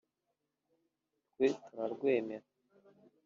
[1.33, 2.47] Twe turarwemera